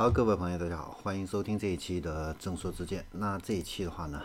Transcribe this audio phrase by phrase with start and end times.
[0.00, 3.04] 好，各位朋友，大家好，欢迎收听这一期的正说之见。
[3.10, 4.22] 那这一期的话呢，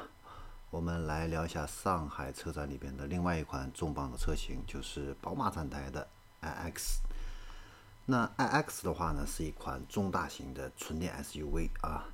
[0.70, 6.08] 我们来聊一下上海车展里边的另外一款重磅的车型，就是宝马展台的
[6.42, 7.00] iX。
[8.06, 12.06] 那 iX 的话呢，是一款中大型的纯电 SUV 啊，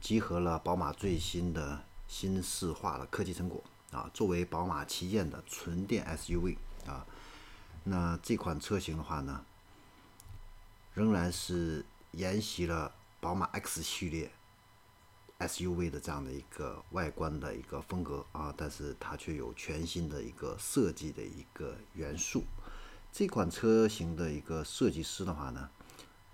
[0.00, 3.62] 集合了宝马最新的新式化的科技成果
[3.92, 7.06] 啊，作为宝马旗舰的纯电 SUV 啊，
[7.84, 9.44] 那这款车型的话呢，
[10.94, 12.90] 仍然是沿袭了。
[13.24, 14.30] 宝马 X 系列
[15.38, 22.44] SUV 的这样的一个外观的一个风格啊，但是它却有全新的一个设计的一个元素。
[23.10, 25.70] 这款车型的一个设计师的话呢，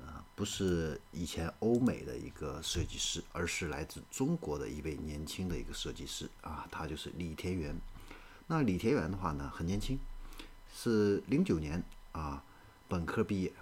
[0.00, 7.80] 呃，不是以前欧美的一个设计师，而是来自中国的一位年轻的一个设计师啊，他就是李田园。
[8.48, 9.96] 那李田园的话呢，很年轻，
[10.74, 11.80] 是零九年
[12.10, 12.42] 啊
[12.88, 13.52] 本科毕业，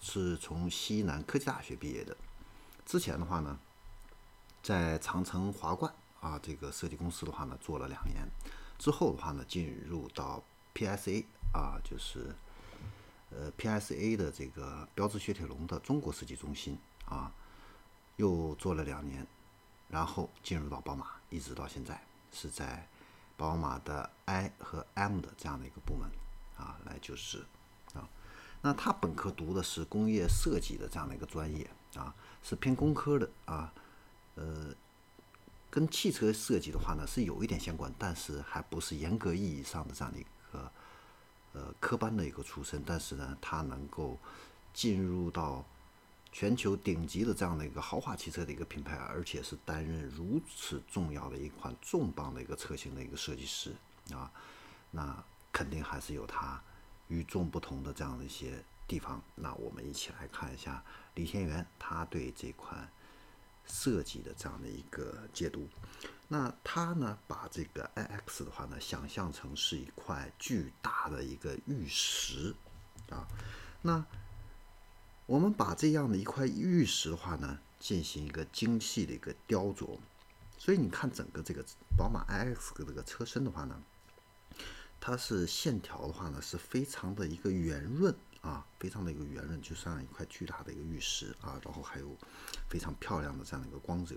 [0.00, 2.16] 是从西南科技大学毕业的。
[2.84, 3.58] 之前的话呢，
[4.62, 8.28] 在长城华冠啊这个设计公司的话呢做了两年，
[8.78, 10.42] 之后的话呢进入到
[10.74, 12.34] PSA 啊就是
[13.30, 17.32] 呃 PSA 的这个标致雪铁龙的中国设计中心啊
[18.16, 19.26] 又做了两年，
[19.88, 22.00] 然后进入到宝马，一直到现在
[22.32, 22.86] 是在
[23.36, 26.10] 宝马的 I 和 M 的这样的一个部门
[26.56, 27.38] 啊来就是
[27.94, 28.08] 啊，
[28.60, 32.14] 那他本科读的是工业设计的这样的一个专业啊。
[32.44, 33.72] 是偏工科的啊，
[34.34, 34.74] 呃，
[35.70, 40.72] 跟汽车设计的话呢是有一点相关，但是还不是严格意义上的这样的一个
[41.52, 42.82] 呃科班的一个出身。
[42.84, 44.18] 但是呢，他能够
[44.74, 45.64] 进入到
[46.32, 53.72] 全球顶级的这样的一个豪华汽车的一个品牌，而且是担任如此重要的一款重磅的一个车型的一个设计师
[54.12, 54.28] 啊，
[54.90, 56.60] 那肯定还是有他
[57.06, 58.64] 与众不同的这样的一些。
[58.92, 62.86] 地方，那我们一起来看一下李天元他对这款
[63.64, 65.66] 设计的这样的一个解读。
[66.28, 72.54] 那他呢，把这个 iX 的话呢，想象成是一块巨大的一个玉石
[73.08, 73.26] 啊。
[73.80, 74.04] 那
[75.24, 79.98] 我们把这样的一块玉石的话呢，进行一个精细的一个雕琢。
[80.58, 81.64] 所以你看，整个这个
[81.96, 83.82] 宝马 iX 的这个车身的话呢，
[85.00, 88.14] 它是线条的话呢，是非常的一个圆润。
[88.42, 92.16] 啊，非常的一个圆润，就像一块巨大的一个玉石啊，然后还有
[92.68, 94.16] 非常漂亮的这样的一个光泽。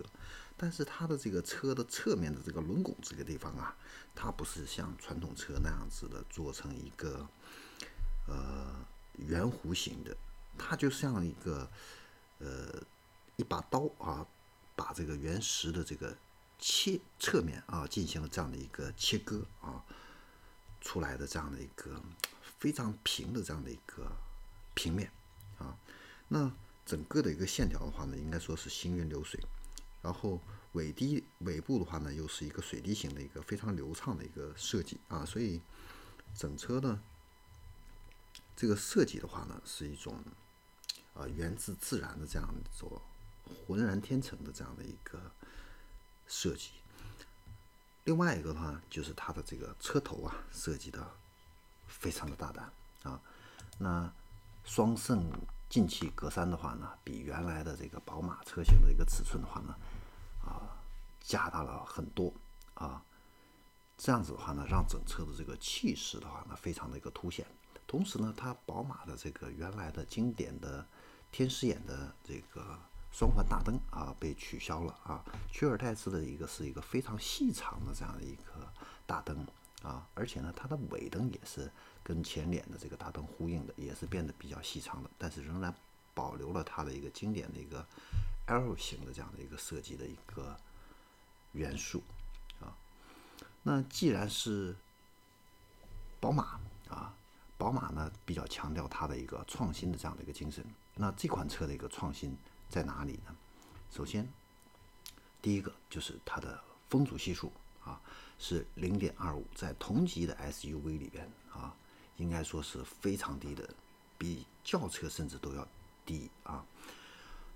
[0.58, 3.75] 但是它的这个车的侧面的这个轮拱这个地方啊，
[4.16, 7.28] 它不是像传统车那样子的做成一个
[8.28, 8.74] 呃
[9.18, 10.18] 圆弧形的，
[10.57, 11.69] 它就像一个
[12.40, 12.81] 呃
[13.36, 14.25] 一把刀啊，
[14.75, 16.18] 把这个原石的这个
[16.57, 19.84] 切侧面啊进行了这样的一个切割啊
[20.81, 22.02] 出来的这样的一个。
[22.58, 24.12] 非常平的这样的一个
[24.74, 25.12] 平面
[25.58, 25.78] 啊，
[26.28, 26.52] 那
[26.86, 29.40] 整个的一个线条的话呢，应该说是行云流水，
[30.02, 30.40] 然后
[30.74, 35.62] 尾低尾部的话呢，又是一个水滴形的一个非常流畅的一个设计啊，所以
[36.36, 37.02] 整车呢
[38.56, 40.24] 这个设计的话呢，是一种
[41.14, 43.02] 啊源自自然的这样一种
[43.68, 45.32] 浑然天成的这样的一个
[46.28, 46.72] 设计。
[48.06, 51.12] 另外一个的话，就是它的这个车头啊设计的。
[51.88, 52.72] 非常的大胆
[53.03, 53.19] 啊！
[53.78, 54.12] 那
[54.63, 55.22] 双肾
[55.69, 59.75] 进气格栅的话呢，比原来的这个宝马车型的一个尺寸的话呢，
[60.44, 60.62] 啊，
[61.22, 62.34] 加大了很多
[62.74, 63.01] 啊。
[63.97, 67.45] 这样子的话呢，让整车的这个气势的话呢，非常的一个凸显。
[67.88, 70.85] 同时呢，它宝马的这个原来的经典的
[71.31, 72.78] 天使眼的这个
[73.12, 78.68] 双环大灯啊，被取消了啊，取而代之的一个是一个非常细长的这样的一个
[79.06, 79.45] 大灯。
[79.85, 81.72] 啊，而且呢，它的尾灯也是
[82.03, 85.72] 跟前脸的这个大灯呼应的，也是变得比较细长的，但是仍然
[86.16, 87.85] 保留了它的一个经典的一个
[88.47, 90.59] L 型的这样的一个设计的一个
[91.51, 92.01] 元素
[92.59, 92.74] 啊。
[93.62, 94.75] 那既然是
[96.19, 96.59] 宝马
[96.90, 97.13] 啊，
[97.56, 100.66] 宝马呢比较强调它的一个创新的这样的一个精神。
[100.95, 102.35] 那这款车的一个创新
[102.69, 103.35] 在哪里呢？
[103.92, 104.27] 首先，
[105.44, 107.51] 第一个就是它的风阻系数
[107.86, 108.02] 啊。
[108.38, 111.74] 是零点二五，在同级的 SUV 里边啊，
[112.18, 113.68] 应该说是非常低的，
[114.18, 115.66] 比轿车甚至都要
[116.06, 116.62] 低啊。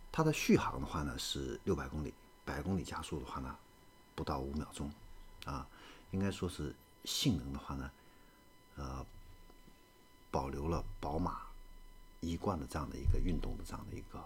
[0.09, 2.13] 它的续航的话呢是六百公里，
[2.45, 3.53] 百公里加速的话呢
[4.15, 4.89] 不到五秒钟
[5.43, 5.67] 啊，
[6.11, 6.73] 应该说是
[7.03, 7.91] 性能的话呢，
[8.77, 9.05] 呃，
[10.31, 11.41] 保留了宝马
[12.21, 14.23] 一贯的这样的一个运动的这样的一个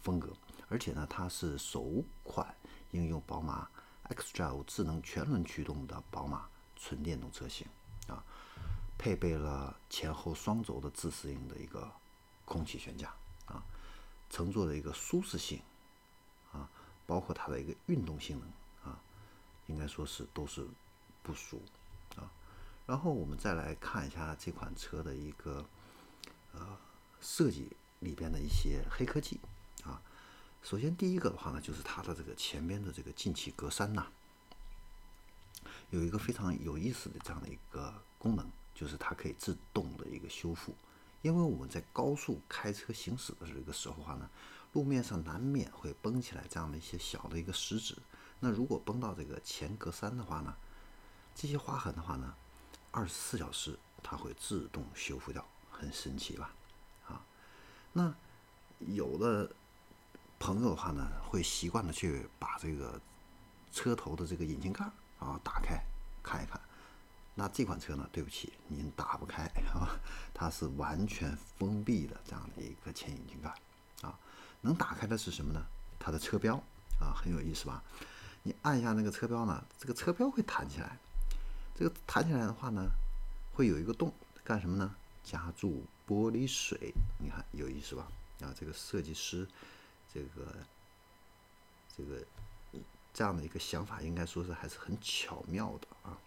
[0.00, 0.30] 风格，
[0.70, 2.54] 而且呢，它是首款
[2.92, 3.68] 应用宝马。
[4.08, 7.66] xDrive 智能全轮驱动的宝马纯电动车型
[8.08, 8.22] 啊，
[8.98, 11.90] 配备了前后双轴的自适应的一个
[12.44, 13.12] 空气悬架
[13.46, 13.62] 啊，
[14.28, 15.60] 乘坐的一个舒适性
[16.52, 16.68] 啊
[17.06, 18.98] 包括它的一个运动性能啊，
[19.66, 20.66] 应该说是都是
[21.22, 21.62] 不俗
[22.16, 22.30] 啊。
[22.86, 25.64] 然后我们再来看一下这款车的一个
[26.52, 26.76] 呃
[27.20, 27.70] 设计
[28.00, 29.40] 里边的一些黑科技
[29.84, 30.02] 啊。
[30.62, 34.06] 首先第一个的话呢，就是它的这个前边的这个进气格栅呐，
[35.90, 40.72] 有一个非常有意思的这样的一个功能，就是它可以自动的一个修复。
[41.20, 44.30] 因为我们在高速开车行驶的这个时候话呢，
[44.72, 47.96] 路面上难免会崩起来这样的一些小的一个石子。
[48.40, 50.56] 那如果崩到这个前格栅的话呢，
[51.34, 52.34] 这些划痕的话呢，
[52.90, 56.54] 二十四小时它会自动修复掉，很神奇吧？
[57.06, 57.24] 啊，
[57.92, 58.12] 那
[58.80, 59.54] 有的
[60.42, 63.00] 朋友的话呢，会习惯的去把这个
[63.72, 64.84] 车头的这个引擎盖
[65.20, 65.80] 啊打开
[66.20, 66.60] 看一看。
[67.32, 68.06] 那这款车呢？
[68.12, 69.94] 对不起，您打不开 啊，
[70.34, 73.54] 它是完全封闭的这样的一个前引擎盖
[74.06, 74.18] 啊。
[74.60, 75.64] 能打开的是什么呢？
[76.00, 76.56] 它的车标
[76.98, 77.80] 啊，很有意思吧？
[78.42, 80.98] 你按一下那个车标呢，这个车标会弹起来。
[81.76, 82.90] 这个弹起来的话呢，
[83.54, 84.12] 会有一个洞，
[84.42, 84.92] 干什么呢？
[85.22, 86.92] 夹住玻璃水。
[87.18, 88.08] 你看有意思吧？
[88.40, 89.48] 啊，这个设计师
[90.12, 90.54] 这个
[91.96, 92.24] 这个
[93.14, 96.18] 这样的一个想法，应该说是还是很巧妙的啊。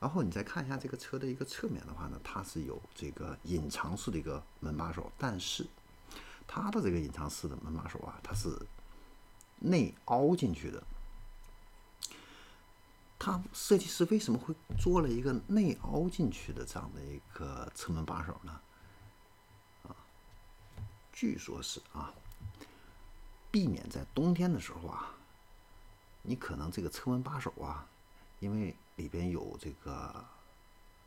[0.00, 5.66] 然后你再看一下这个车的一个侧面的话呢，它是有这个隐藏式的一个门把手，但是
[6.46, 8.54] 它的这个隐藏式的门把手啊，它是
[9.60, 10.82] 内凹进去的。
[13.18, 18.60] 它设计师为什么会做了一个内凹进去的这样的一个车门把手呢？
[19.84, 19.96] 啊，
[21.10, 22.12] 据说是啊，
[23.54, 25.14] 避免在冬天的时候啊，
[26.22, 27.86] 你可能这个车门把手啊。
[28.40, 30.22] 因为里边有这个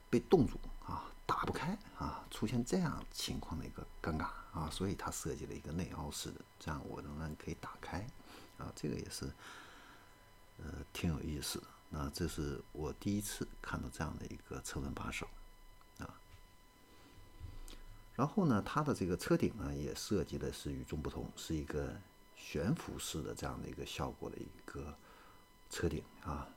[0.10, 8.00] 被冻住啊，打不开啊，出现这样情况的一个尴尬啊，所以他设计了一个内凹式的，这样我仍然可以打开
[8.58, 9.30] 啊，这个也是
[10.58, 11.68] 呃挺有意思的。
[11.90, 15.28] 那这是我第一次看到这样的一个车门把手
[16.00, 16.10] 啊。
[18.16, 21.96] 然后呢，它的这个车顶呢也设计的是与众不同，是一个
[22.38, 24.96] 悬浮式的这样的一个效果的一个
[25.70, 26.48] 车顶啊。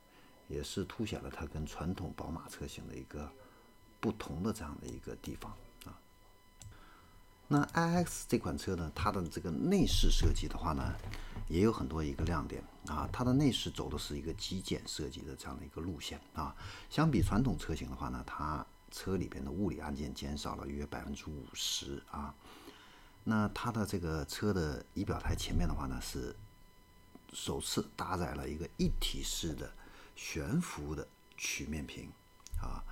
[0.49, 3.31] 也是凸显了它跟传统宝马车型的一个
[4.00, 5.53] 不同的这样的一个地方
[5.85, 5.94] 啊。
[7.47, 10.93] 那 iX 这款车呢，它的这个内饰设计的话呢，
[11.47, 13.09] 也有很多一个亮点啊。
[13.12, 16.53] 它的内饰走的是一个极简设计的这样的一个路线啊。
[16.88, 22.35] 相比传统车型的话呢，它车里边的物理按键减少了约百分之五十啊。
[23.31, 26.37] 那它的这个车的仪表台前面的话呢，是
[27.32, 29.73] 首次搭载了一个一体式的。
[30.17, 32.11] 悬浮的曲面屏
[32.61, 32.85] 啊，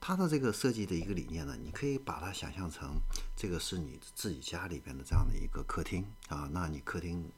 [0.00, 3.00] 它的这个设计的一个理念呢，你可以把它想象成
[3.34, 6.48] 这个是你自己家里边的这样的一个客厅啊。
[6.52, 7.28] 那你客厅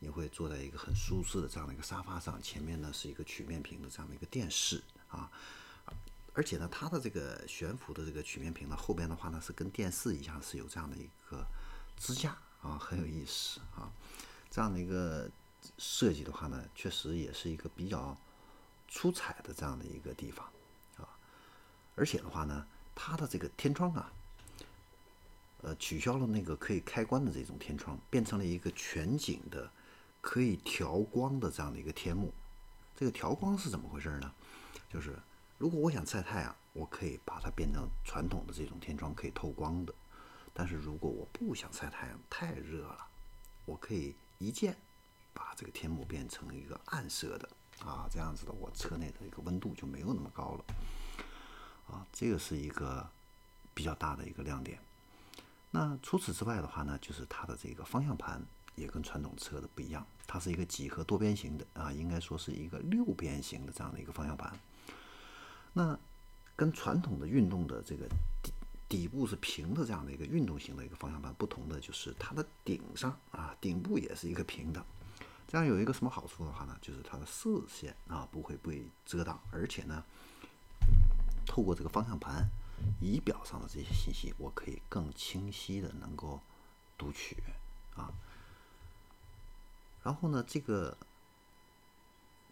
[0.00, 5.30] 你会坐在一个很舒适的这样的一个沙发上，前面呢是一个曲面屏的这样的一个电视啊。
[6.32, 11.46] 而且呢，它的这个悬浮的这个曲面屏呢，后边的话呢是跟电视一样是有这样的一个
[11.96, 13.90] 支架啊，很有意思啊。
[14.50, 15.30] 这样的一个
[15.78, 18.16] 设计的话呢，确实也是一个比较。
[18.86, 20.46] 出彩的这样的一个地方
[20.98, 21.08] 啊，
[21.96, 22.64] 而且的话呢，
[22.94, 24.12] 它的这个天窗啊，
[25.62, 29.68] 呃，取消了那个可以开关的这种天窗，变成了一个全景的
[30.20, 32.32] 可以调光的这样的一个天幕。
[32.94, 34.32] 这个调光是怎么回事呢？
[34.88, 35.18] 就是
[35.58, 39.92] 如果我想晒太阳，我可以把它变成传统的这种天窗，可以透光的；
[40.54, 43.06] 但是如果我不想晒太阳，太热了，
[43.66, 44.74] 我可以一键
[45.34, 47.48] 把这个天幕变成一个暗色的。
[47.80, 50.64] 啊，这样子的，我车内的一个温度就没有那么高了。
[51.88, 53.06] 啊，这个是一个
[53.74, 54.78] 比较大的一个亮点。
[55.72, 58.40] 那除此之外的话呢，就是它的这个方向盘
[58.76, 64.56] 也跟传统车的不一样，它是一个几何多边形的啊，应该说是一个六边形的这样的一个方向盘。
[65.72, 65.98] 那
[66.54, 68.08] 跟传统的运动的这个
[68.94, 74.86] 底部是平的这样的一个运动型的一个方向盘不同的，就是它的顶上啊，顶部也是一个平的。
[75.48, 76.78] 这样有一个什么好处的话呢？
[76.80, 80.04] 就是它的视线啊不会被遮挡，而且呢，
[81.44, 82.48] 透过这个方向盘
[83.00, 86.40] 仪表上的这些信息，我可以更清晰的能够
[86.96, 87.42] 读取
[87.96, 88.14] 啊。
[90.04, 90.96] 然后呢，这个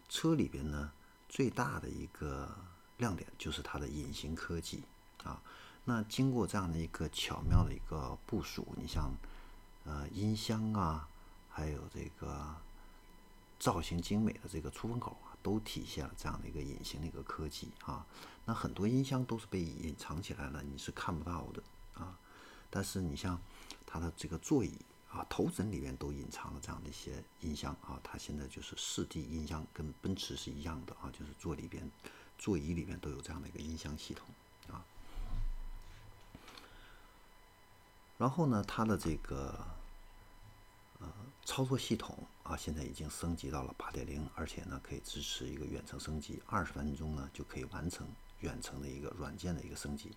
[0.09, 0.91] 车里边呢
[1.29, 2.53] 最大的一个
[2.97, 4.83] 亮点就是它的隐形科技
[5.23, 5.41] 啊。
[5.85, 9.13] 那经过这样的一个巧妙的一个部署，你像
[9.85, 11.07] 呃音箱啊，
[11.49, 12.55] 还有这个。
[13.59, 18.05] 造型精美的这个出风口啊，都体现了这样的一个隐形的一个科技啊。
[18.43, 21.63] 那很多音箱都是被隐藏起来了，你是看不到的
[21.93, 22.19] 啊。
[22.69, 23.39] 但是你像
[23.87, 24.73] 它的这个座椅
[25.09, 27.97] 啊，头枕里面都隐藏了这样的一些音箱啊。
[28.03, 31.89] 它现在就是四 D 音箱，跟奔驰是一样的啊，就是座里边、
[32.37, 34.27] 座椅里面都有这样的一个音箱系统
[34.67, 34.83] 啊。
[38.17, 39.57] 然后呢，它的这个
[40.99, 41.07] 呃
[41.45, 48.07] 操作系统啊，现在已经升级到了八点零，而且呢可以支持一个远程升级，二十分钟呢就可以完成
[48.39, 50.11] 远程的一个软件的一个升级。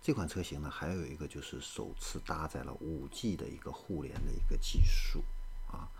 [0.00, 5.24] 这款车型呢，还有一个就是首次搭载了五 G 的一个互联的一个技术
[5.66, 5.90] 啊。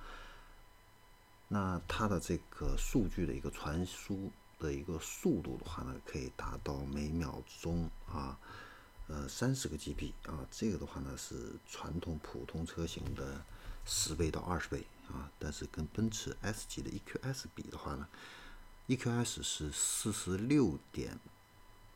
[1.49, 8.39] 那它的这个数据的一个传输的一个速度的话呢，可以达到每秒钟啊，
[9.09, 10.47] 呃三十个 GB 啊。
[10.50, 13.45] 这个的话呢是传统普通车型的
[13.85, 15.31] 十倍到二十倍啊。
[15.38, 18.09] 但是跟奔驰 S 级的 EQS 比的话呢
[18.87, 21.19] ，EQS 是四十六点。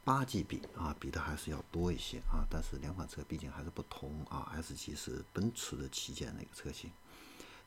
[0.04, 4.50] 八 GB 啊，比的还是要多一些啊，但是两款车毕竟还是不同啊。
[4.56, 6.90] S 级是奔驰的旗舰的一个车型，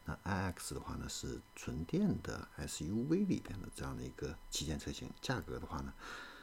[0.04, 5.94] 那 iX 的话呢是纯电的 SUV 里边的这样的一个旗舰车型，价格的话呢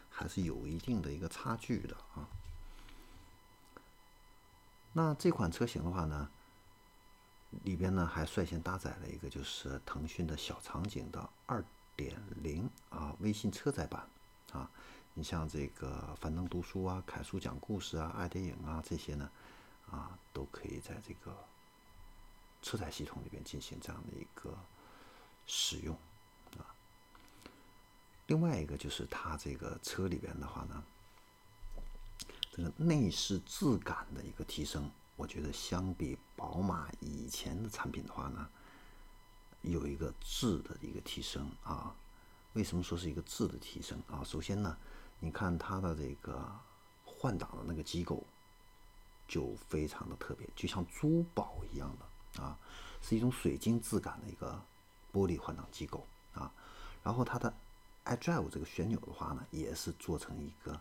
[0.09, 2.26] 还是有一定的一个差距的啊。
[4.92, 6.28] 那这款车型的话呢，
[7.64, 11.30] 里边呢还率先搭载了一个就是腾讯的小场景的
[11.96, 14.06] 2.0啊微信车载版
[14.52, 14.70] 啊。
[15.14, 19.30] 你像这个樊登读书啊、凯叔讲故事啊、爱电影啊这些呢，
[19.90, 21.37] 啊，都可以在这个
[22.62, 24.56] 车载系统里边进行这样的一个
[25.46, 25.94] 使用
[26.56, 26.64] 啊。
[28.26, 30.82] 另外一个就是它这个车里边的话呢，
[32.52, 38.49] 这个内饰质感的一个提升，我觉得相比宝马以前的产品的话呢，
[39.62, 41.97] 有一个质的一个提升啊。
[42.52, 44.23] 为什么说是一个质的提升啊？
[44.23, 44.76] 首先呢。
[45.25, 46.50] 你看它的这个
[47.04, 48.25] 换挡的那个机构，
[49.28, 52.59] 就非常的特别，就像珠宝一样的啊，
[53.00, 54.61] 是一种水晶质感的一个
[55.12, 56.04] 玻璃换挡机构
[56.35, 56.52] 啊。
[57.04, 57.54] 然后它的
[58.04, 60.80] iDrive 这个旋钮的话呢，也是做成一个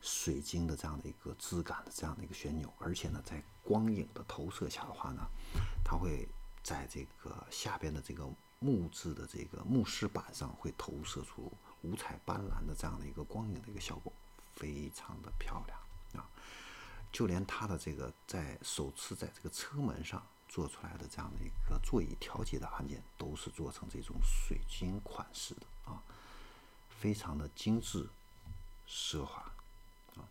[0.00, 5.22] 水晶的这样的一个质感的这样的一个旋钮，而且呢，在光影的投射下的话呢，
[5.84, 6.28] 它会
[6.62, 8.28] 在这个下边的这个
[8.58, 11.52] 木质的这个木饰板上会投射出。
[11.82, 14.12] 五彩斑斓的这样的一个光影的一个效果，
[14.54, 16.28] 非常的漂亮啊！
[17.10, 26.02] 就连它的这个在首次在这个车门上做出来的这样的一个座椅调节的按键，都是做成这种水晶款式的啊，
[27.00, 28.06] 非常的精致
[28.86, 29.50] 奢华
[30.16, 30.28] 啊。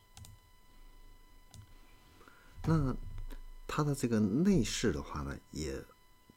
[2.70, 2.96] 那
[3.68, 5.84] 它的这个内饰的话呢，也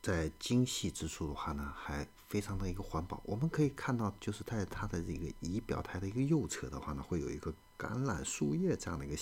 [0.00, 2.08] 在精细之处的话呢，还。
[2.32, 9.16] 非常的一个环保，我们可以看到，就是在它的这个仪表台的一个右侧的话呢，会有一个橄榄树叶这样的一个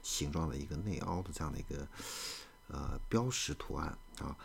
[0.00, 1.88] 形状的一个内凹的这样的一个
[2.68, 4.38] 呃标识图案啊。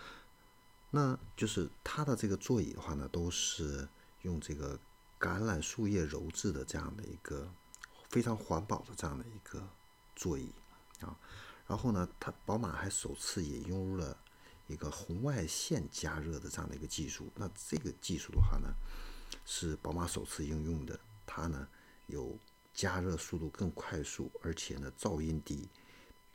[0.89, 3.87] 那就是它的这个座椅的话呢，都是
[4.23, 4.79] 用这个
[5.19, 7.47] 橄榄树叶鞣制的这样的一个
[8.09, 9.63] 非常环保的这样的一个
[10.15, 10.51] 座椅
[11.03, 11.17] 啊。
[11.67, 14.17] 然后呢，它宝马还首次也用入了。
[14.67, 18.73] 一个红外线加热的这样的一个技术，那这个技术的话呢，
[19.45, 20.97] 是宝马首次应用的。
[21.25, 21.67] 它呢
[22.07, 22.39] 有
[22.73, 25.67] 加热速度更快速，而且呢噪音低，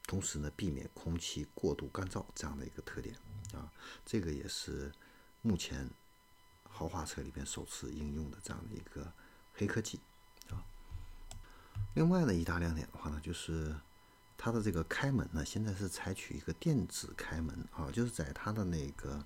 [0.06, 3.16] 同时呢避免空气过度干燥这样的一个特点
[3.54, 3.72] 啊。
[4.04, 4.92] 这个也是
[5.40, 5.88] 目前
[6.68, 9.10] 豪华车里边首次应用的这样的一个
[9.54, 9.98] 黑科技
[10.50, 10.62] 啊。
[11.94, 13.74] 另外的一大亮点的话呢，就是。
[14.40, 19.22] 它的这个开门呢，现在是采取一个电子开门啊，就是在它的那个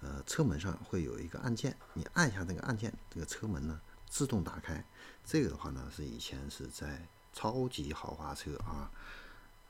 [0.00, 4.86] 呃车门上会有一个按键，你按一下那个按键，这个车门呢自动打开。
[5.24, 8.88] 这个的话呢，是以前是在超级豪华车啊，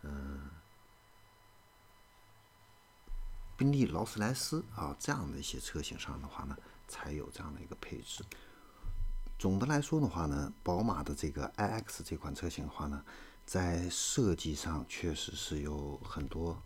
[0.03, 0.51] 嗯，
[3.57, 6.55] 宾利、劳斯莱斯啊这样的一些车型上的话呢，
[6.87, 8.23] 才有这样的一个配置。
[9.39, 13.03] 总的来说的话呢，宝马的这个 iX 这款车型的话呢。
[13.47, 16.61] 在设计上确实是有很多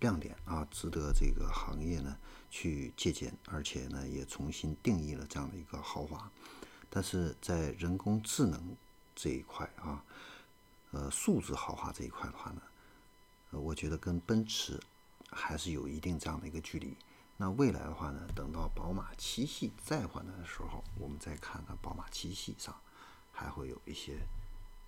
[0.00, 2.14] 亮点啊，值得这个行业呢
[2.50, 6.30] 去借鉴，而且呢也重新定义了这样的一个豪华。
[6.90, 8.76] 但是在人工智能
[9.14, 10.04] 这一块啊，
[10.90, 12.62] 呃，数字豪华这一块的话呢，
[13.52, 14.78] 呃，我觉得跟奔驰
[15.30, 16.96] 还是有一定这样的一个距离。
[17.38, 22.78] 那未来的话呢，等到宝马七系再换代的时候，我们再看看宝马七系上
[23.32, 24.18] 还会有一些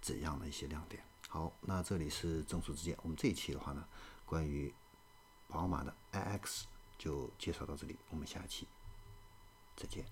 [0.03, 1.03] 怎样的一些亮点。
[1.33, 2.95] 好，那这里是正数之间。
[3.01, 3.83] 我们这一期的话呢，
[4.27, 4.71] 关于
[5.49, 6.65] 宝马的 iX
[6.99, 8.69] 就介绍到这里，我们下期
[9.75, 10.05] 再见。